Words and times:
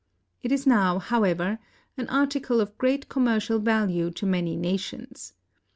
It 0.41 0.51
is 0.51 0.65
now, 0.65 0.97
however, 0.97 1.59
an 1.95 2.09
article 2.09 2.59
of 2.59 2.75
great 2.79 3.07
commercial 3.07 3.59
value 3.59 4.09
to 4.09 4.25
many 4.25 4.55
nations. 4.57 5.35